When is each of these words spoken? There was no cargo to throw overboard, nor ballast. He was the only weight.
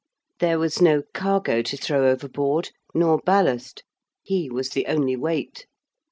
There 0.39 0.57
was 0.57 0.81
no 0.81 1.03
cargo 1.13 1.61
to 1.61 1.77
throw 1.77 2.07
overboard, 2.09 2.71
nor 2.95 3.19
ballast. 3.19 3.83
He 4.23 4.49
was 4.49 4.69
the 4.71 4.87
only 4.87 5.15
weight. 5.15 5.67